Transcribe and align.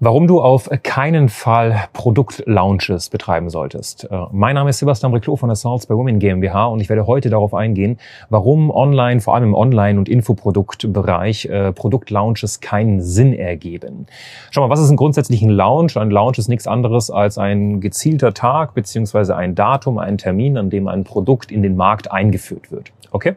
Warum 0.00 0.28
du 0.28 0.40
auf 0.40 0.70
keinen 0.84 1.28
Fall 1.28 1.88
Produktlaunches 1.92 3.08
betreiben 3.08 3.50
solltest. 3.50 4.04
Äh, 4.04 4.26
mein 4.30 4.54
Name 4.54 4.70
ist 4.70 4.78
Sebastian 4.78 5.10
Briclot 5.10 5.40
von 5.40 5.48
der 5.48 5.56
Salts 5.56 5.86
bei 5.86 5.96
Women 5.96 6.20
GmbH 6.20 6.66
und 6.66 6.78
ich 6.78 6.88
werde 6.88 7.08
heute 7.08 7.30
darauf 7.30 7.52
eingehen, 7.52 7.98
warum 8.30 8.70
online, 8.70 9.20
vor 9.20 9.34
allem 9.34 9.48
im 9.48 9.54
Online- 9.56 9.98
und 9.98 10.08
Infoproduktbereich, 10.08 11.46
äh, 11.46 11.72
Produktlaunches 11.72 12.60
keinen 12.60 13.00
Sinn 13.00 13.32
ergeben. 13.32 14.06
Schau 14.52 14.60
mal, 14.60 14.70
was 14.70 14.78
ist 14.78 14.90
ein 14.90 14.96
grundsätzlichen 14.96 15.50
Launch? 15.50 15.96
Ein 15.96 16.12
Launch 16.12 16.38
ist 16.38 16.46
nichts 16.46 16.68
anderes 16.68 17.10
als 17.10 17.36
ein 17.36 17.80
gezielter 17.80 18.32
Tag 18.32 18.74
beziehungsweise 18.74 19.34
ein 19.34 19.56
Datum, 19.56 19.98
ein 19.98 20.16
Termin, 20.16 20.58
an 20.58 20.70
dem 20.70 20.86
ein 20.86 21.02
Produkt 21.02 21.50
in 21.50 21.64
den 21.64 21.74
Markt 21.74 22.12
eingeführt 22.12 22.70
wird. 22.70 22.92
Okay? 23.10 23.36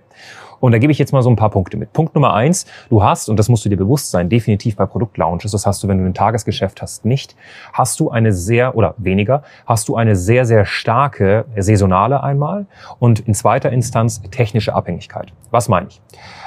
Und 0.62 0.74
da 0.74 0.78
gebe 0.78 0.92
ich 0.92 1.00
jetzt 1.00 1.12
mal 1.12 1.24
so 1.24 1.30
ein 1.30 1.36
paar 1.36 1.50
Punkte 1.50 1.76
mit. 1.76 1.92
Punkt 1.92 2.14
Nummer 2.14 2.34
eins, 2.34 2.66
du 2.90 3.04
hast, 3.04 3.30
und 3.30 3.38
das 3.38 3.50
musst 3.50 3.66
du 3.66 3.70
dir 3.70 3.78
bewusst 3.78 4.12
sein, 4.12 4.30
definitiv 4.30 4.76
bei 4.76 4.86
Produktlaunches, 4.86 5.52
das 5.52 5.66
hast 5.66 5.84
du, 5.84 5.88
wenn 5.88 5.98
du 5.98 6.06
ein 6.06 6.14
Tagesgeschäft 6.14 6.82
hast, 6.82 7.04
nicht, 7.04 7.36
hast 7.74 8.00
du 8.00 8.12
eine 8.12 8.32
sehr, 8.32 8.76
oder 8.76 8.94
weniger, 8.98 9.42
hast 9.66 9.88
du 9.88 9.96
eine 9.96 10.16
sehr, 10.16 10.46
sehr 10.46 10.66
starke 10.66 11.46
saisonale 11.58 12.22
einmal 12.22 12.68
und 13.00 13.22
in 13.22 13.34
zweiter 13.34 13.72
Instanz 13.72 14.22
technische 14.30 14.76
Abhängigkeit. 14.76 15.34
Was 15.50 15.68
meine 15.68 15.88
ich? 15.88 16.00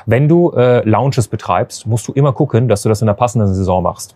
Wenn 0.06 0.28
du 0.28 0.52
äh, 0.52 0.88
Launches 0.88 1.26
betreibst, 1.26 1.86
musst 1.86 2.06
du 2.06 2.12
immer 2.12 2.32
gucken, 2.32 2.68
dass 2.68 2.82
du 2.82 2.88
das 2.88 3.02
in 3.02 3.06
der 3.06 3.14
passenden 3.14 3.52
Saison 3.52 3.82
machst. 3.82 4.14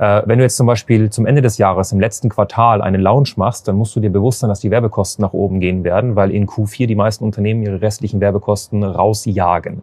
Äh, 0.00 0.22
wenn 0.24 0.38
du 0.38 0.44
jetzt 0.44 0.56
zum 0.56 0.66
Beispiel 0.66 1.10
zum 1.10 1.26
Ende 1.26 1.42
des 1.42 1.58
Jahres 1.58 1.92
im 1.92 2.00
letzten 2.00 2.30
Quartal 2.30 2.80
einen 2.80 3.02
Launch 3.02 3.36
machst, 3.36 3.68
dann 3.68 3.76
musst 3.76 3.94
du 3.94 4.00
dir 4.00 4.08
bewusst 4.08 4.40
sein, 4.40 4.48
dass 4.48 4.60
die 4.60 4.70
Werbekosten 4.70 5.22
nach 5.22 5.34
oben 5.34 5.60
gehen 5.60 5.84
werden, 5.84 6.16
weil 6.16 6.30
in 6.30 6.46
Q4 6.46 6.86
die 6.86 6.94
meisten 6.94 7.22
Unternehmen 7.22 7.62
ihre 7.62 7.82
restlichen 7.82 8.18
Werbekosten 8.18 8.82
rausjagen. 8.82 9.82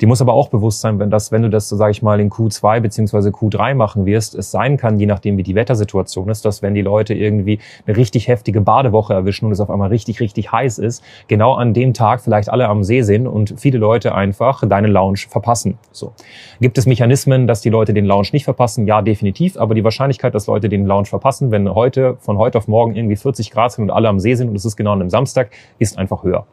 Die 0.00 0.06
muss 0.06 0.20
aber 0.20 0.32
auch 0.32 0.48
bewusst 0.48 0.80
sein, 0.80 0.98
wenn, 0.98 1.10
das, 1.10 1.32
wenn 1.32 1.42
du 1.42 1.50
das, 1.50 1.68
sage 1.68 1.90
ich 1.90 2.02
mal, 2.02 2.20
in 2.20 2.30
Q2 2.30 2.80
beziehungsweise 2.80 3.30
Q3 3.30 3.74
machen 3.74 4.06
wirst, 4.06 4.34
es 4.34 4.50
sein 4.50 4.76
kann, 4.76 4.98
je 4.98 5.06
nachdem 5.06 5.36
wie 5.36 5.42
die 5.42 5.54
Wettersituation 5.54 6.28
ist, 6.28 6.44
dass 6.44 6.62
wenn 6.62 6.74
die 6.74 6.82
Leute 6.82 7.14
irgendwie 7.14 7.58
eine 7.86 7.96
richtig 7.96 8.28
heftige 8.28 8.60
Badewoche 8.60 9.14
erwischen 9.14 9.46
und 9.46 9.52
es 9.52 9.60
auf 9.60 9.70
einmal 9.70 9.88
richtig, 9.88 10.20
richtig 10.20 10.52
heiß 10.52 10.78
ist, 10.78 11.02
genau 11.28 11.54
an 11.54 11.74
dem 11.74 11.94
Tag 11.94 12.20
vielleicht 12.20 12.48
alle 12.48 12.68
am 12.68 12.84
See 12.84 13.02
sind 13.02 13.26
und 13.26 13.54
viele 13.56 13.78
Leute 13.78 14.14
einfach 14.14 14.66
deinen 14.66 14.90
Launch 14.90 15.26
verpassen. 15.28 15.78
So. 15.92 16.12
Gibt 16.60 16.78
es 16.78 16.86
Mechanismen, 16.86 17.46
dass 17.46 17.60
die 17.60 17.70
Leute 17.70 17.94
den 17.94 18.04
Launch 18.04 18.32
nicht 18.32 18.44
verpassen? 18.44 18.86
Ja, 18.86 19.02
definitiv. 19.02 19.56
Aber 19.56 19.74
die 19.74 19.84
Wahrscheinlichkeit, 19.84 20.34
dass 20.34 20.46
Leute 20.46 20.68
den 20.68 20.86
Launch 20.86 21.08
verpassen, 21.08 21.50
wenn 21.50 21.72
heute, 21.74 22.16
von 22.20 22.38
heute 22.38 22.58
auf 22.58 22.68
morgen 22.68 22.94
irgendwie 22.94 23.16
40 23.16 23.50
Grad 23.50 23.72
sind 23.72 23.84
und 23.84 23.90
alle 23.90 24.08
am 24.08 24.20
See 24.20 24.34
sind 24.34 24.48
und 24.48 24.56
es 24.56 24.64
ist 24.64 24.76
genau 24.76 24.92
an 24.92 25.00
einem 25.00 25.10
Samstag, 25.10 25.50
ist 25.78 25.98
einfach 25.98 26.22
höher. 26.24 26.46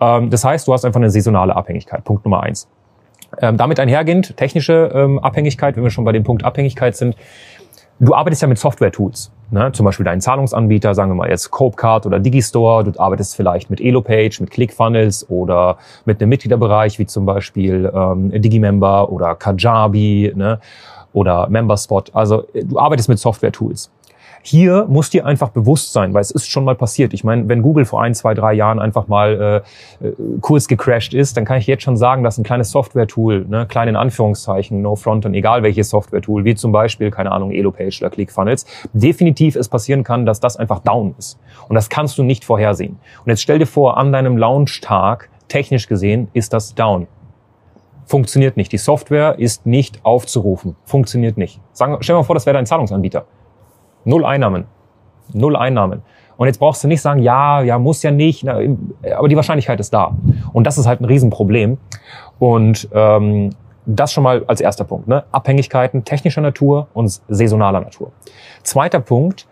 Ähm, 0.00 0.30
das 0.30 0.44
heißt, 0.44 0.66
du 0.66 0.72
hast 0.72 0.84
einfach 0.84 1.00
eine 1.00 1.10
saisonale 1.10 1.54
Abhängigkeit. 1.54 2.04
Punkt 2.04 2.24
Nummer 2.24 2.41
eins. 2.42 2.68
Ähm, 3.38 3.56
damit 3.56 3.80
einhergehend, 3.80 4.36
technische 4.36 4.90
ähm, 4.94 5.18
Abhängigkeit, 5.18 5.76
wenn 5.76 5.82
wir 5.82 5.90
schon 5.90 6.04
bei 6.04 6.12
dem 6.12 6.22
Punkt 6.22 6.44
Abhängigkeit 6.44 6.96
sind, 6.96 7.16
du 7.98 8.14
arbeitest 8.14 8.42
ja 8.42 8.48
mit 8.48 8.58
Software-Tools. 8.58 9.32
Ne? 9.50 9.70
Zum 9.72 9.84
Beispiel 9.84 10.04
deinen 10.04 10.20
Zahlungsanbieter, 10.20 10.94
sagen 10.94 11.10
wir 11.10 11.14
mal 11.14 11.30
jetzt 11.30 11.50
Copecard 11.50 12.04
oder 12.04 12.18
Digistore. 12.18 12.84
Du 12.84 12.98
arbeitest 13.00 13.36
vielleicht 13.36 13.70
mit 13.70 13.80
Elopage, 13.80 14.38
mit 14.40 14.50
ClickFunnels 14.50 15.28
oder 15.30 15.78
mit 16.04 16.20
einem 16.20 16.28
Mitgliederbereich 16.30 16.98
wie 16.98 17.06
zum 17.06 17.24
Beispiel 17.24 17.90
ähm, 17.94 18.30
Digimember 18.32 19.10
oder 19.10 19.34
Kajabi 19.34 20.32
ne? 20.34 20.60
oder 21.12 21.48
Memberspot. 21.48 22.14
Also 22.14 22.44
du 22.54 22.78
arbeitest 22.78 23.08
mit 23.08 23.18
Software-Tools. 23.18 23.90
Hier 24.44 24.86
muss 24.88 25.08
dir 25.08 25.24
einfach 25.24 25.50
bewusst 25.50 25.92
sein, 25.92 26.14
weil 26.14 26.20
es 26.20 26.32
ist 26.32 26.50
schon 26.50 26.64
mal 26.64 26.74
passiert. 26.74 27.14
Ich 27.14 27.22
meine, 27.22 27.48
wenn 27.48 27.62
Google 27.62 27.84
vor 27.84 28.02
ein, 28.02 28.12
zwei, 28.12 28.34
drei 28.34 28.52
Jahren 28.52 28.80
einfach 28.80 29.06
mal 29.06 29.62
äh, 30.02 30.06
äh, 30.06 30.12
kurz 30.40 30.66
gecrashed 30.66 31.14
ist, 31.14 31.36
dann 31.36 31.44
kann 31.44 31.58
ich 31.58 31.68
jetzt 31.68 31.84
schon 31.84 31.96
sagen, 31.96 32.24
dass 32.24 32.38
ein 32.38 32.42
kleines 32.42 32.72
Software-Tool, 32.72 33.46
ne, 33.48 33.66
klein 33.66 33.86
in 33.86 33.96
Anführungszeichen, 33.96 34.82
no 34.82 34.96
front 34.96 35.26
und 35.26 35.34
egal 35.34 35.62
welches 35.62 35.90
Software-Tool, 35.90 36.44
wie 36.44 36.56
zum 36.56 36.72
Beispiel, 36.72 37.12
keine 37.12 37.30
Ahnung, 37.30 37.52
Elopage 37.52 38.00
oder 38.00 38.10
ClickFunnels, 38.10 38.66
definitiv 38.92 39.54
es 39.54 39.68
passieren 39.68 40.02
kann, 40.02 40.26
dass 40.26 40.40
das 40.40 40.56
einfach 40.56 40.80
down 40.80 41.14
ist. 41.18 41.38
Und 41.68 41.76
das 41.76 41.88
kannst 41.88 42.18
du 42.18 42.24
nicht 42.24 42.44
vorhersehen. 42.44 42.98
Und 43.24 43.30
jetzt 43.30 43.42
stell 43.42 43.60
dir 43.60 43.66
vor, 43.66 43.96
an 43.96 44.10
deinem 44.10 44.36
Launch-Tag, 44.36 45.28
technisch 45.46 45.86
gesehen, 45.86 46.28
ist 46.32 46.52
das 46.52 46.74
down. 46.74 47.06
Funktioniert 48.06 48.56
nicht. 48.56 48.72
Die 48.72 48.78
Software 48.78 49.38
ist 49.38 49.66
nicht 49.66 50.04
aufzurufen. 50.04 50.74
Funktioniert 50.84 51.38
nicht. 51.38 51.60
Sagen, 51.72 51.98
stell 52.00 52.14
dir 52.14 52.20
mal 52.20 52.24
vor, 52.24 52.34
das 52.34 52.46
wäre 52.46 52.54
dein 52.54 52.66
Zahlungsanbieter. 52.66 53.24
Null 54.04 54.24
Einnahmen. 54.24 54.64
Null 55.32 55.56
Einnahmen. 55.56 56.02
Und 56.36 56.46
jetzt 56.46 56.58
brauchst 56.58 56.82
du 56.82 56.88
nicht 56.88 57.00
sagen, 57.00 57.20
ja, 57.20 57.62
ja, 57.62 57.78
muss 57.78 58.02
ja 58.02 58.10
nicht, 58.10 58.46
aber 58.48 59.28
die 59.28 59.36
Wahrscheinlichkeit 59.36 59.78
ist 59.80 59.94
da. 59.94 60.16
Und 60.52 60.66
das 60.66 60.78
ist 60.78 60.86
halt 60.86 61.00
ein 61.00 61.04
Riesenproblem. 61.04 61.78
Und 62.38 62.88
ähm, 62.92 63.50
das 63.86 64.12
schon 64.12 64.24
mal 64.24 64.44
als 64.46 64.60
erster 64.60 64.84
Punkt. 64.84 65.08
Ne? 65.08 65.24
Abhängigkeiten 65.32 66.04
technischer 66.04 66.40
Natur 66.40 66.88
und 66.94 67.20
saisonaler 67.28 67.80
Natur. 67.80 68.12
Zweiter 68.62 69.00
Punkt, 69.00 69.46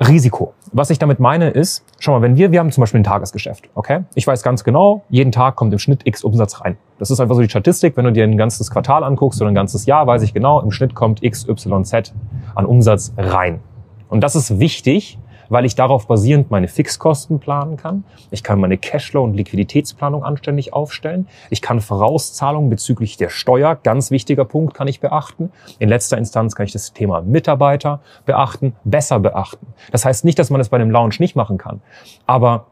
Risiko. 0.00 0.52
Was 0.72 0.90
ich 0.90 0.98
damit 0.98 1.20
meine 1.20 1.48
ist, 1.48 1.84
schau 1.98 2.12
mal, 2.12 2.22
wenn 2.22 2.36
wir, 2.36 2.52
wir 2.52 2.60
haben 2.60 2.70
zum 2.70 2.82
Beispiel 2.82 3.00
ein 3.00 3.04
Tagesgeschäft, 3.04 3.70
okay? 3.74 4.04
Ich 4.14 4.26
weiß 4.26 4.42
ganz 4.42 4.62
genau, 4.62 5.04
jeden 5.08 5.32
Tag 5.32 5.56
kommt 5.56 5.72
im 5.72 5.78
Schnitt 5.78 6.06
X 6.06 6.22
Umsatz 6.22 6.60
rein. 6.60 6.76
Das 6.98 7.10
ist 7.10 7.18
einfach 7.18 7.34
so 7.34 7.40
die 7.40 7.48
Statistik. 7.48 7.96
Wenn 7.96 8.04
du 8.04 8.12
dir 8.12 8.24
ein 8.24 8.36
ganzes 8.36 8.70
Quartal 8.70 9.04
anguckst 9.04 9.40
oder 9.40 9.50
ein 9.50 9.54
ganzes 9.54 9.86
Jahr, 9.86 10.06
weiß 10.06 10.22
ich 10.22 10.34
genau, 10.34 10.60
im 10.60 10.70
Schnitt 10.70 10.94
kommt 10.94 11.22
X, 11.22 11.48
Y, 11.48 11.84
Z 11.84 12.12
an 12.54 12.66
Umsatz 12.66 13.14
rein. 13.16 13.60
Und 14.08 14.20
das 14.20 14.36
ist 14.36 14.60
wichtig, 14.60 15.18
weil 15.48 15.64
ich 15.64 15.74
darauf 15.74 16.06
basierend 16.06 16.50
meine 16.50 16.68
Fixkosten 16.68 17.38
planen 17.40 17.76
kann. 17.76 18.04
Ich 18.30 18.42
kann 18.42 18.60
meine 18.60 18.76
Cashflow- 18.76 19.24
und 19.24 19.34
Liquiditätsplanung 19.34 20.24
anständig 20.24 20.72
aufstellen. 20.72 21.28
Ich 21.50 21.62
kann 21.62 21.80
Vorauszahlungen 21.80 22.70
bezüglich 22.70 23.16
der 23.16 23.28
Steuer, 23.28 23.76
ganz 23.76 24.10
wichtiger 24.10 24.44
Punkt, 24.44 24.74
kann 24.74 24.88
ich 24.88 25.00
beachten. 25.00 25.50
In 25.78 25.88
letzter 25.88 26.18
Instanz 26.18 26.54
kann 26.54 26.66
ich 26.66 26.72
das 26.72 26.92
Thema 26.92 27.22
Mitarbeiter 27.22 28.00
beachten, 28.24 28.74
besser 28.84 29.20
beachten. 29.20 29.66
Das 29.92 30.04
heißt 30.04 30.24
nicht, 30.24 30.38
dass 30.38 30.50
man 30.50 30.58
das 30.58 30.68
bei 30.68 30.76
einem 30.76 30.90
Lounge 30.90 31.16
nicht 31.18 31.36
machen 31.36 31.58
kann. 31.58 31.80
Aber 32.26 32.66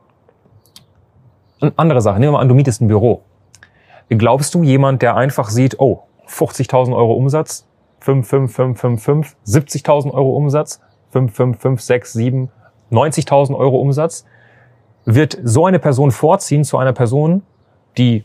eine 1.61 1.73
andere 1.77 2.01
Sache, 2.01 2.19
nehmen 2.19 2.33
wir 2.33 2.39
mal 2.39 2.43
an, 2.43 2.49
du 2.49 2.55
mietest 2.55 2.81
ein 2.81 2.89
Büro. 2.89 3.23
Glaubst 4.09 4.55
du, 4.55 4.63
jemand, 4.63 5.03
der 5.03 5.17
einfach 5.17 5.49
sieht, 5.49 5.81
oh, 5.81 6.03
50.000 6.29 6.95
Euro 6.95 7.15
Umsatz, 7.15 7.67
5, 8.01 8.27
5, 8.29 8.55
5, 8.55 8.81
5, 8.81 9.03
5, 9.03 9.37
70.000 9.47 10.13
Euro 10.13 10.37
Umsatz, 10.37 10.81
5, 11.11 11.35
5, 11.35 11.59
5, 11.59 11.81
6, 11.81 12.13
7, 12.13 12.51
90.000 12.91 13.57
Euro 13.57 13.79
Umsatz, 13.79 14.25
wird 15.05 15.39
so 15.43 15.67
eine 15.67 15.79
Person 15.79 16.11
vorziehen 16.11 16.65
zu 16.65 16.79
einer 16.79 16.93
Person, 16.93 17.43
die 17.99 18.25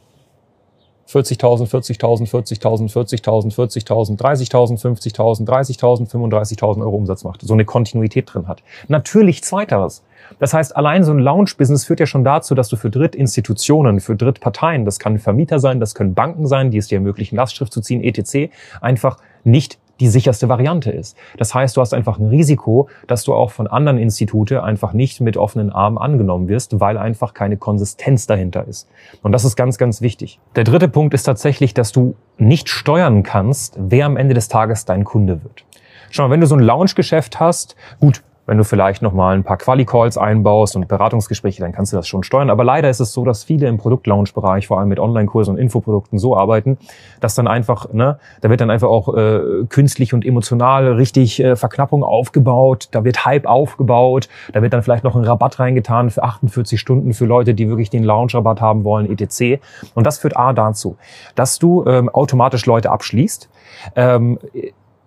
40.000, 1.10 1.68
40.000, 1.68 2.30
40.000, 2.30 2.92
40.000, 2.92 3.54
40.000, 3.54 4.18
30.000, 4.18 4.80
50.000, 4.80 5.46
30.000, 5.48 6.10
35.000 6.10 6.82
Euro 6.82 6.96
Umsatz 6.96 7.24
macht, 7.24 7.42
so 7.42 7.54
eine 7.54 7.66
Kontinuität 7.66 8.32
drin 8.32 8.48
hat. 8.48 8.62
Natürlich 8.88 9.44
zweiteres. 9.44 10.04
Das 10.38 10.54
heißt, 10.54 10.76
allein 10.76 11.04
so 11.04 11.12
ein 11.12 11.18
Lounge-Business 11.18 11.86
führt 11.86 12.00
ja 12.00 12.06
schon 12.06 12.24
dazu, 12.24 12.54
dass 12.54 12.70
du 12.70 12.76
für 12.76 12.92
Drittinstitutionen, 12.92 14.00
für 14.02 14.16
Drittparteien, 14.16 14.86
das 14.86 15.00
kann 15.00 15.18
Vermieter 15.18 15.58
sein, 15.60 15.80
das 15.80 15.96
können 15.96 16.14
Banken 16.14 16.46
sein, 16.46 16.70
die 16.70 16.78
es 16.78 16.88
dir 16.88 16.96
ermöglichen, 17.00 17.36
Lastschrift 17.36 17.74
zu 17.74 17.82
ziehen, 17.82 18.04
etc., 18.04 18.52
einfach 18.80 19.18
nicht 19.44 19.80
die 20.00 20.08
sicherste 20.08 20.50
Variante 20.50 20.92
ist. 20.92 21.18
Das 21.38 21.54
heißt, 21.54 21.76
du 21.78 21.82
hast 21.82 21.94
einfach 21.94 22.20
ein 22.20 22.28
Risiko, 22.28 22.90
dass 23.08 23.24
du 23.24 23.34
auch 23.34 23.52
von 23.52 23.68
anderen 23.68 23.98
Institute 23.98 24.64
einfach 24.64 24.94
nicht 24.94 25.22
mit 25.22 25.38
offenen 25.38 25.72
Armen 25.72 25.98
angenommen 25.98 26.48
wirst, 26.48 26.80
weil 26.80 26.98
einfach 26.98 27.34
keine 27.34 27.58
Konsistenz 27.58 28.28
dahinter 28.28 28.68
ist. 28.68 28.90
Und 29.22 29.32
das 29.32 29.46
ist 29.46 29.56
ganz, 29.56 29.78
ganz 29.78 30.02
wichtig. 30.02 30.40
Der 30.56 30.64
dritte 30.64 30.88
Punkt 30.88 31.14
ist 31.14 31.24
tatsächlich, 31.24 31.74
dass 31.74 31.92
du 31.92 32.16
nicht 32.38 32.70
steuern 32.70 33.24
kannst, 33.24 33.78
wer 33.80 34.06
am 34.06 34.18
Ende 34.18 34.34
des 34.34 34.48
Tages 34.48 34.86
dein 34.86 35.04
Kunde 35.04 35.44
wird. 35.44 35.66
Schau 36.12 36.24
mal, 36.24 36.32
wenn 36.32 36.42
du 36.42 36.48
so 36.48 36.56
ein 36.56 36.62
Lounge-Geschäft 36.62 37.40
hast, 37.40 37.76
gut, 38.00 38.24
wenn 38.50 38.58
du 38.58 38.64
vielleicht 38.64 39.04
nochmal 39.04 39.36
ein 39.36 39.44
paar 39.44 39.58
Quali-Calls 39.58 40.18
einbaust 40.18 40.76
und 40.76 40.88
Beratungsgespräche, 40.88 41.62
dann 41.62 41.72
kannst 41.72 41.94
du 41.94 41.98
das 41.98 42.08
schon 42.08 42.24
steuern. 42.24 42.50
Aber 42.50 42.64
leider 42.64 42.90
ist 42.90 43.00
es 43.00 43.14
so, 43.14 43.24
dass 43.24 43.44
viele 43.44 43.68
im 43.68 43.78
Produktlaunch-Bereich, 43.78 44.66
vor 44.66 44.80
allem 44.80 44.90
mit 44.90 45.00
Online-Kursen 45.00 45.54
und 45.54 45.60
Infoprodukten, 45.60 46.18
so 46.18 46.36
arbeiten, 46.36 46.80
dass 47.20 47.36
dann 47.36 47.48
einfach, 47.48 47.94
ne, 47.94 48.18
da 48.42 48.50
wird 48.50 48.60
dann 48.60 48.72
einfach 48.72 48.88
auch 48.88 49.16
äh, 49.16 49.66
künstlich 49.70 50.16
und 50.16 50.26
emotional 50.26 50.94
richtig 50.94 51.40
äh, 51.40 51.56
Verknappung 51.56 52.04
aufgebaut, 52.04 52.88
da 52.90 53.04
wird 53.04 53.24
Hype 53.24 53.46
aufgebaut, 53.46 54.30
da 54.52 54.64
wird 54.64 54.74
dann 54.74 54.82
vielleicht 54.82 55.04
noch 55.04 55.16
ein 55.16 55.24
Rabatt 55.24 55.60
reingetan 55.60 56.10
für 56.10 56.24
48 56.24 56.80
Stunden 56.80 57.14
für 57.14 57.26
Leute, 57.26 57.54
die 57.54 57.70
wirklich 57.70 57.92
den 57.92 58.04
Launch-Rabatt 58.04 58.62
haben 58.62 58.84
wollen, 58.84 59.12
etc. 59.12 59.62
Und 59.94 60.08
das 60.08 60.18
führt 60.18 60.36
A 60.36 60.54
dazu, 60.54 60.98
dass 61.36 61.60
du 61.60 61.86
ähm, 61.86 62.10
automatisch 62.10 62.66
Leute 62.66 62.90
abschließt. 62.90 63.48
Ähm, 63.96 64.40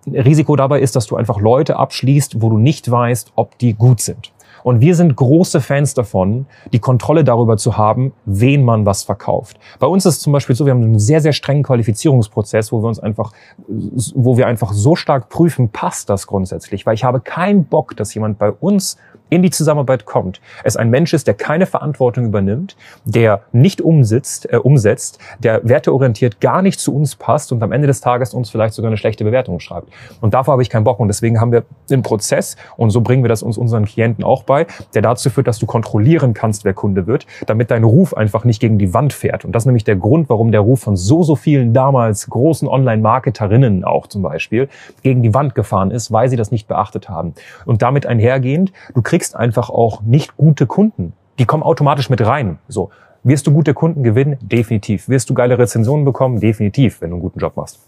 Risiko 0.06 0.56
dabei 0.56 0.80
ist, 0.80 0.96
dass 0.96 1.06
du 1.06 1.16
einfach 1.16 1.40
Leute 1.40 1.76
abschließt, 1.76 2.42
wo 2.42 2.50
du 2.50 2.58
nicht 2.58 2.90
weißt, 2.90 3.32
ob 3.36 3.58
die 3.58 3.74
gut 3.74 4.00
sind. 4.00 4.32
Und 4.62 4.80
wir 4.80 4.94
sind 4.94 5.16
große 5.16 5.60
Fans 5.60 5.94
davon, 5.94 6.46
die 6.72 6.78
Kontrolle 6.78 7.24
darüber 7.24 7.56
zu 7.56 7.76
haben, 7.76 8.12
wen 8.24 8.64
man 8.64 8.86
was 8.86 9.02
verkauft. 9.02 9.58
Bei 9.80 9.86
uns 9.86 10.06
ist 10.06 10.16
es 10.16 10.20
zum 10.20 10.32
Beispiel 10.32 10.54
so, 10.54 10.66
wir 10.66 10.72
haben 10.72 10.82
einen 10.82 10.98
sehr, 10.98 11.20
sehr 11.20 11.32
strengen 11.32 11.64
Qualifizierungsprozess, 11.64 12.72
wo 12.72 12.80
wir 12.80 12.88
uns 12.88 13.00
einfach, 13.00 13.32
wo 13.66 14.36
wir 14.36 14.46
einfach 14.46 14.72
so 14.72 14.94
stark 14.94 15.28
prüfen, 15.28 15.70
passt 15.70 16.08
das 16.10 16.26
grundsätzlich, 16.26 16.86
weil 16.86 16.94
ich 16.94 17.04
habe 17.04 17.20
keinen 17.20 17.64
Bock, 17.64 17.96
dass 17.96 18.14
jemand 18.14 18.38
bei 18.38 18.52
uns 18.52 18.96
in 19.32 19.42
die 19.42 19.50
Zusammenarbeit 19.50 20.04
kommt, 20.04 20.42
es 20.62 20.76
ein 20.76 20.90
Mensch 20.90 21.14
ist, 21.14 21.26
der 21.26 21.32
keine 21.32 21.64
Verantwortung 21.64 22.26
übernimmt, 22.26 22.76
der 23.06 23.40
nicht 23.52 23.80
umsitzt, 23.80 24.52
äh, 24.52 24.58
umsetzt, 24.58 25.18
der 25.38 25.66
werteorientiert 25.66 26.40
gar 26.42 26.60
nicht 26.60 26.78
zu 26.78 26.94
uns 26.94 27.16
passt 27.16 27.50
und 27.50 27.62
am 27.62 27.72
Ende 27.72 27.86
des 27.86 28.02
Tages 28.02 28.34
uns 28.34 28.50
vielleicht 28.50 28.74
sogar 28.74 28.90
eine 28.90 28.98
schlechte 28.98 29.24
Bewertung 29.24 29.58
schreibt. 29.58 29.88
Und 30.20 30.34
davor 30.34 30.52
habe 30.52 30.62
ich 30.62 30.68
keinen 30.68 30.84
Bock 30.84 31.00
und 31.00 31.08
deswegen 31.08 31.40
haben 31.40 31.50
wir 31.50 31.64
einen 31.90 32.02
Prozess 32.02 32.56
und 32.76 32.90
so 32.90 33.00
bringen 33.00 33.24
wir 33.24 33.30
das 33.30 33.42
uns 33.42 33.56
unseren 33.56 33.86
Klienten 33.86 34.22
auch 34.22 34.42
bei, 34.42 34.66
der 34.92 35.00
dazu 35.00 35.30
führt, 35.30 35.46
dass 35.46 35.58
du 35.58 35.64
kontrollieren 35.64 36.34
kannst, 36.34 36.66
wer 36.66 36.74
Kunde 36.74 37.06
wird, 37.06 37.26
damit 37.46 37.70
dein 37.70 37.84
Ruf 37.84 38.12
einfach 38.12 38.44
nicht 38.44 38.60
gegen 38.60 38.76
die 38.76 38.92
Wand 38.92 39.14
fährt. 39.14 39.46
Und 39.46 39.52
das 39.52 39.62
ist 39.62 39.66
nämlich 39.66 39.84
der 39.84 39.96
Grund, 39.96 40.28
warum 40.28 40.52
der 40.52 40.60
Ruf 40.60 40.80
von 40.80 40.96
so, 40.96 41.22
so 41.22 41.36
vielen 41.36 41.72
damals 41.72 42.28
großen 42.28 42.68
Online-Marketerinnen 42.68 43.82
auch 43.84 44.08
zum 44.08 44.20
Beispiel 44.20 44.68
gegen 45.02 45.22
die 45.22 45.32
Wand 45.32 45.54
gefahren 45.54 45.90
ist, 45.90 46.12
weil 46.12 46.28
sie 46.28 46.36
das 46.36 46.50
nicht 46.50 46.68
beachtet 46.68 47.08
haben. 47.08 47.32
Und 47.64 47.80
damit 47.80 48.04
einhergehend, 48.04 48.74
du 48.94 49.00
kriegst 49.00 49.21
kriegst 49.22 49.36
einfach 49.36 49.70
auch 49.70 50.02
nicht 50.02 50.36
gute 50.36 50.66
Kunden. 50.66 51.12
Die 51.38 51.44
kommen 51.44 51.62
automatisch 51.62 52.10
mit 52.10 52.26
rein. 52.26 52.58
So. 52.66 52.90
Wirst 53.22 53.46
du 53.46 53.52
gute 53.52 53.72
Kunden 53.72 54.02
gewinnen? 54.02 54.36
Definitiv. 54.40 55.08
Wirst 55.08 55.30
du 55.30 55.34
geile 55.34 55.56
Rezensionen 55.60 56.04
bekommen? 56.04 56.40
Definitiv, 56.40 57.00
wenn 57.00 57.10
du 57.10 57.14
einen 57.16 57.22
guten 57.22 57.38
Job 57.38 57.56
machst. 57.56 57.78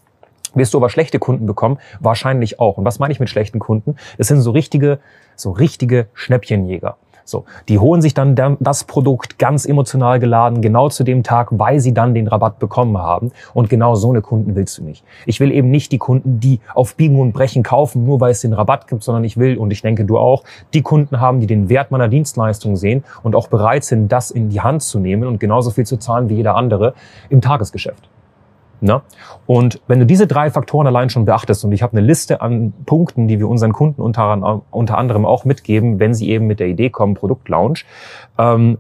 Wirst 0.55 0.73
du 0.73 0.79
aber 0.79 0.91
schlechte 0.91 1.19
Kunden 1.19 1.45
bekommen? 1.47 1.79
Wahrscheinlich 1.99 2.61
auch. 2.61 2.79
Und 2.79 2.85
was 2.85 3.01
meine 3.01 3.11
ich 3.11 3.19
mit 3.19 3.31
schlechten 3.31 3.59
Kunden? 3.59 3.97
Es 4.17 4.29
sind 4.29 4.43
so 4.43 4.53
richtige, 4.53 5.01
so 5.35 5.51
richtige 5.51 6.07
Schnäppchenjäger. 6.15 6.99
So, 7.25 7.44
die 7.69 7.79
holen 7.79 8.03
sich 8.03 8.12
dann 8.12 8.37
das 8.61 8.85
Produkt 8.85 9.38
ganz 9.38 9.65
emotional 9.65 10.21
geladen, 10.21 10.61
genau 10.61 10.91
zu 10.91 11.05
dem 11.05 11.23
Tag, 11.23 11.49
weil 11.53 11.81
sie 11.81 11.94
dann 11.94 12.15
den 12.15 12.29
Rabatt 12.29 12.59
bekommen 12.59 12.99
haben. 12.99 13.32
Und 13.55 13.71
genau 13.71 13.94
so 13.94 14.11
eine 14.11 14.21
Kunden 14.21 14.55
willst 14.55 14.76
du 14.79 14.85
nicht. 14.85 15.05
Ich 15.25 15.41
will 15.41 15.50
eben 15.50 15.71
nicht 15.71 15.91
die 15.93 15.99
Kunden, 15.99 16.38
die 16.41 16.61
auf 16.75 16.97
Biegen 16.97 17.19
und 17.19 17.32
Brechen 17.32 17.62
kaufen, 17.62 18.05
nur 18.05 18.21
weil 18.21 18.32
es 18.32 18.41
den 18.41 18.53
Rabatt 18.53 18.88
gibt, 18.88 19.03
sondern 19.03 19.25
ich 19.25 19.37
will, 19.37 19.56
und 19.56 19.71
ich 19.71 19.81
denke 19.81 20.05
du 20.05 20.19
auch, 20.19 20.44
die 20.75 20.82
Kunden 20.82 21.21
haben, 21.21 21.41
die 21.41 21.47
den 21.47 21.69
Wert 21.69 21.91
meiner 21.91 22.09
Dienstleistung 22.09 22.76
sehen 22.76 23.05
und 23.23 23.35
auch 23.35 23.49
bereit 23.49 23.85
sind, 23.85 24.12
das 24.12 24.31
in 24.31 24.50
die 24.50 24.61
Hand 24.61 24.82
zu 24.82 24.99
nehmen 24.99 25.26
und 25.26 25.41
genauso 25.41 25.71
viel 25.71 25.87
zu 25.87 25.97
zahlen 25.97 26.29
wie 26.29 26.35
jeder 26.35 26.56
andere 26.56 26.94
im 27.31 27.41
Tagesgeschäft. 27.41 28.09
Ne? 28.85 29.01
Und 29.47 29.81
wenn 29.87 29.99
du 29.99 30.05
diese 30.05 30.27
drei 30.27 30.51
Faktoren 30.51 30.87
allein 30.87 31.09
schon 31.09 31.25
beachtest, 31.25 31.65
und 31.65 31.73
ich 31.73 31.83
habe 31.83 31.97
eine 31.97 32.07
Liste 32.07 32.43
an 32.43 32.75
Punkten, 32.85 33.29
die 33.29 33.39
wir 33.39 33.49
unseren 33.49 33.73
Kunden 33.73 34.03
unter, 34.03 34.61
unter 34.71 34.99
anderem 34.99 35.25
auch 35.25 35.47
mitgeben, 35.47 35.99
wenn 36.01 36.13
sie 36.13 36.29
eben 36.29 36.47
mit 36.47 36.61
der 36.61 36.67
Idee 36.67 36.91
kommen, 36.91 37.15
Produktlaunch, 37.15 37.87
ähm, 38.37 38.77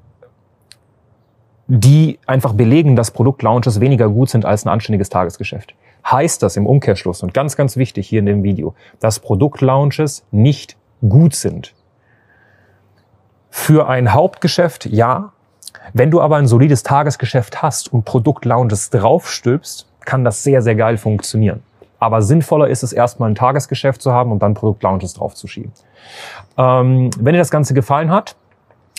die 1.68 2.18
einfach 2.26 2.52
belegen, 2.52 2.96
dass 2.96 3.12
Produktlaunches 3.12 3.80
weniger 3.80 4.10
gut 4.10 4.28
sind 4.28 4.44
als 4.44 4.66
ein 4.66 4.68
anständiges 4.68 5.08
Tagesgeschäft. 5.08 5.74
Heißt 6.04 6.42
das 6.42 6.58
im 6.58 6.66
Umkehrschluss, 6.66 7.22
und 7.22 7.32
ganz, 7.32 7.56
ganz 7.56 7.78
wichtig 7.78 8.06
hier 8.06 8.18
in 8.18 8.26
dem 8.26 8.42
Video, 8.42 8.74
dass 9.00 9.20
Produktlaunches 9.20 10.26
nicht 10.30 10.76
gut 11.08 11.34
sind. 11.34 11.72
Für 13.48 13.88
ein 13.88 14.12
Hauptgeschäft 14.12 14.84
ja, 14.84 15.32
wenn 15.94 16.10
du 16.10 16.20
aber 16.20 16.36
ein 16.36 16.46
solides 16.46 16.82
Tagesgeschäft 16.82 17.62
hast 17.62 17.92
und 17.92 18.04
Produktlaunches 18.04 18.90
draufstülpst, 18.90 19.86
kann 20.06 20.24
das 20.24 20.42
sehr, 20.42 20.62
sehr 20.62 20.74
geil 20.74 20.96
funktionieren. 20.96 21.62
Aber 21.98 22.22
sinnvoller 22.22 22.68
ist 22.68 22.82
es 22.82 22.92
erstmal 22.92 23.30
ein 23.30 23.34
Tagesgeschäft 23.34 24.02
zu 24.02 24.12
haben 24.12 24.30
und 24.32 24.42
dann 24.42 24.54
Produktlaunches 24.54 25.14
draufzuschieben. 25.14 25.72
Ähm, 26.58 27.10
wenn 27.18 27.32
dir 27.32 27.38
das 27.38 27.50
Ganze 27.50 27.72
gefallen 27.72 28.10
hat, 28.10 28.36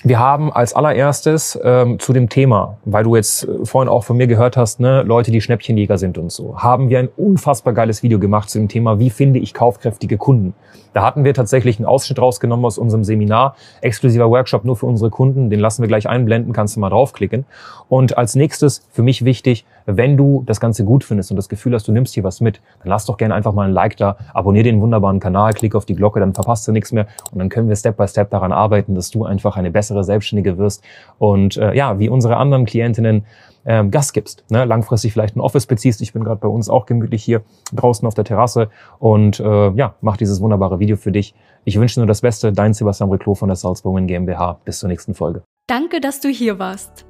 wir 0.03 0.19
haben 0.19 0.53
als 0.53 0.75
allererstes 0.75 1.59
ähm, 1.63 1.97
zu 1.97 2.13
dem 2.13 2.29
Thema, 2.29 2.77
weil 2.85 3.03
du 3.03 3.15
jetzt 3.15 3.47
äh, 3.47 3.65
vorhin 3.65 3.89
auch 3.89 4.03
von 4.03 4.17
mir 4.17 4.27
gehört 4.27 4.55
hast, 4.55 4.79
ne, 4.79 5.01
Leute, 5.01 5.31
die 5.31 5.41
Schnäppchenjäger 5.41 5.97
sind 5.97 6.19
und 6.19 6.31
so, 6.31 6.59
haben 6.59 6.89
wir 6.89 6.99
ein 6.99 7.09
unfassbar 7.17 7.73
geiles 7.73 8.03
Video 8.03 8.19
gemacht 8.19 8.51
zu 8.51 8.59
dem 8.59 8.67
Thema, 8.67 8.99
wie 8.99 9.09
finde 9.09 9.39
ich 9.39 9.55
kaufkräftige 9.55 10.17
Kunden. 10.17 10.53
Da 10.93 11.03
hatten 11.03 11.23
wir 11.23 11.33
tatsächlich 11.33 11.79
einen 11.79 11.87
Ausschnitt 11.87 12.19
rausgenommen 12.19 12.65
aus 12.65 12.77
unserem 12.77 13.03
Seminar, 13.03 13.55
exklusiver 13.81 14.29
Workshop 14.29 14.63
nur 14.63 14.75
für 14.75 14.85
unsere 14.85 15.09
Kunden, 15.09 15.49
den 15.49 15.59
lassen 15.59 15.81
wir 15.81 15.87
gleich 15.87 16.07
einblenden, 16.07 16.53
kannst 16.53 16.75
du 16.75 16.79
mal 16.79 16.89
draufklicken. 16.89 17.45
Und 17.89 18.15
als 18.15 18.35
nächstes, 18.35 18.87
für 18.91 19.01
mich 19.01 19.25
wichtig, 19.25 19.65
wenn 19.85 20.17
du 20.17 20.43
das 20.45 20.59
Ganze 20.59 20.85
gut 20.85 21.03
findest 21.03 21.31
und 21.31 21.37
das 21.37 21.49
Gefühl 21.49 21.73
hast, 21.73 21.87
du 21.87 21.91
nimmst 21.91 22.13
hier 22.13 22.23
was 22.23 22.41
mit, 22.41 22.61
dann 22.79 22.89
lass 22.89 23.05
doch 23.05 23.17
gerne 23.17 23.33
einfach 23.33 23.53
mal 23.53 23.67
ein 23.67 23.73
Like 23.73 23.97
da, 23.97 24.17
abonnier 24.33 24.63
den 24.63 24.81
wunderbaren 24.81 25.19
Kanal, 25.19 25.53
klick 25.53 25.75
auf 25.75 25.85
die 25.85 25.95
Glocke, 25.95 26.19
dann 26.19 26.33
verpasst 26.33 26.67
du 26.67 26.71
nichts 26.71 26.91
mehr 26.91 27.07
und 27.31 27.39
dann 27.39 27.49
können 27.49 27.69
wir 27.69 27.75
Step 27.75 27.97
by 27.97 28.07
Step 28.07 28.29
daran 28.29 28.51
arbeiten, 28.51 28.95
dass 28.95 29.11
du 29.11 29.25
einfach 29.25 29.57
eine 29.57 29.71
bessere 29.71 30.03
Selbstständige 30.03 30.57
wirst 30.57 30.83
und 31.17 31.57
äh, 31.57 31.73
ja, 31.75 31.99
wie 31.99 32.09
unsere 32.09 32.37
anderen 32.37 32.65
Klientinnen 32.65 33.25
ähm, 33.65 33.91
Gas 33.91 34.13
gibst, 34.13 34.43
ne? 34.49 34.65
langfristig 34.65 35.13
vielleicht 35.13 35.35
ein 35.35 35.39
Office 35.39 35.65
beziehst. 35.65 36.01
Ich 36.01 36.13
bin 36.13 36.23
gerade 36.23 36.39
bei 36.39 36.47
uns 36.47 36.69
auch 36.69 36.85
gemütlich 36.85 37.23
hier 37.23 37.41
draußen 37.73 38.07
auf 38.07 38.13
der 38.13 38.23
Terrasse 38.23 38.69
und 38.99 39.39
äh, 39.39 39.71
ja, 39.71 39.95
mach 40.01 40.17
dieses 40.17 40.39
wunderbare 40.39 40.79
Video 40.79 40.97
für 40.97 41.11
dich. 41.11 41.33
Ich 41.63 41.79
wünsche 41.79 41.99
nur 41.99 42.07
das 42.07 42.21
Beste. 42.21 42.53
Dein 42.53 42.73
Sebastian 42.73 43.09
Reclo 43.09 43.33
von 43.33 43.49
der 43.49 43.55
Salzburg 43.55 44.05
GmbH. 44.05 44.59
Bis 44.65 44.79
zur 44.79 44.89
nächsten 44.89 45.15
Folge. 45.15 45.41
Danke, 45.67 45.99
dass 45.99 46.19
du 46.19 46.29
hier 46.29 46.59
warst. 46.59 47.05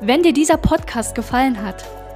Wenn 0.00 0.22
dir 0.22 0.32
dieser 0.32 0.56
Podcast 0.56 1.14
gefallen 1.14 1.60
hat, 1.62 1.84